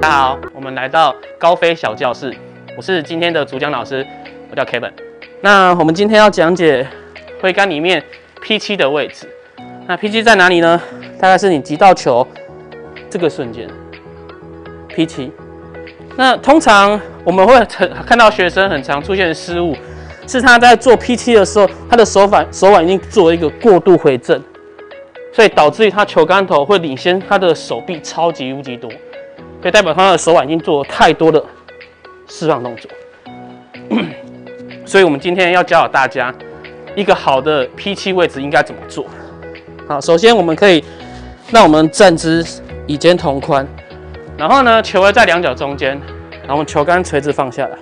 [0.00, 2.34] 大家好，我们来到高飞小教室，
[2.74, 4.06] 我是今天的主讲老师，
[4.50, 4.90] 我叫 Kevin。
[5.42, 6.86] 那我们今天要讲解
[7.42, 8.02] 挥杆里面
[8.42, 9.28] P7 的位置。
[9.86, 10.80] 那 P7 在哪里呢？
[11.18, 12.26] 大概是你击到球
[13.10, 13.68] 这个瞬间
[14.88, 15.30] ，P7。
[16.16, 19.76] 那通常我们会很看到学生很常出现失误，
[20.26, 24.42] 是他在做 P7 的时候，他的手腕手腕已经做了一个过度回正，
[25.30, 28.90] 所以导致于他球杆头会领先他的手臂超级无敌多。
[29.62, 31.44] 可以代表他的手腕已经做了太多的
[32.26, 32.90] 释放动作，
[34.86, 36.34] 所以我们今天要教导大家
[36.96, 39.04] 一个好的 P7 位置应该怎么做。
[39.86, 40.82] 好，首先我们可以
[41.50, 42.44] 让我们站姿
[42.86, 43.66] 与肩同宽，
[44.38, 46.00] 然后呢，球会在两脚中间，
[46.46, 47.76] 然后球杆垂直放下来。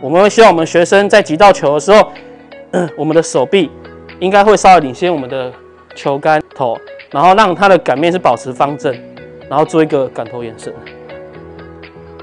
[0.00, 2.12] 我们会希望我们学生在击到球的时候，
[2.96, 3.70] 我们的手臂
[4.20, 5.50] 应该会稍微领先我们的
[5.94, 6.78] 球杆头，
[7.10, 8.94] 然后让它的杆面是保持方正。
[9.48, 10.72] 然后做一个杆头延伸，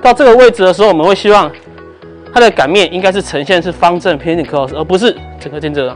[0.02, 1.50] 到这个位置的时候，我们会希望
[2.34, 5.96] 它的杆面应该是呈现是方正偏紧 cos，而不是整个肩这样，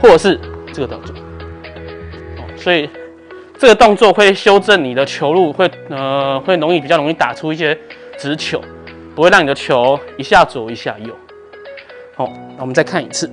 [0.00, 0.38] 或者是
[0.72, 1.14] 这个动作。
[2.56, 2.88] 所以
[3.58, 7.76] 这个动作会修正你的球路，会呃会容易比较容易打出一些
[8.16, 8.60] 直球，
[9.16, 11.12] 不会让你的球一下左一下右。
[12.14, 13.28] 好，那我们再看一次，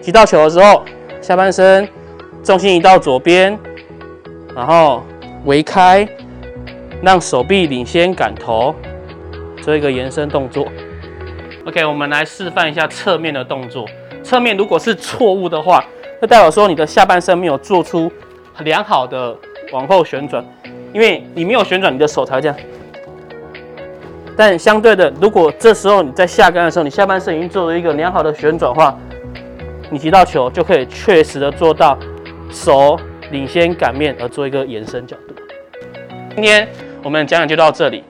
[0.00, 0.82] 击到球的时候，
[1.20, 1.86] 下半身
[2.42, 3.58] 重心移到左边，
[4.54, 5.04] 然后。
[5.46, 6.06] 围开，
[7.00, 8.74] 让手臂领先杆头，
[9.62, 10.66] 做一个延伸动作。
[11.64, 13.86] OK，我们来示范一下侧面的动作。
[14.24, 15.84] 侧面如果是错误的话，
[16.20, 18.10] 那代表说你的下半身没有做出
[18.64, 19.36] 良好的
[19.72, 20.44] 往后旋转，
[20.92, 22.56] 因为你没有旋转，你的手才这样。
[24.36, 28.98] 但相对的，如果这时候你在下杆的时候，你下半身已经做了一个良好的旋转话，
[29.90, 31.96] 你提到球就可以确实的做到
[32.50, 32.98] 手
[33.30, 35.34] 领先擀面而做一个延伸角度。
[36.34, 36.68] 今天
[37.02, 38.04] 我们讲讲就到这里，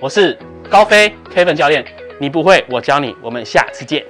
[0.00, 0.36] 我是
[0.68, 1.84] 高飞 Kevin 教练，
[2.18, 4.04] 你不会我教你，我们下次见。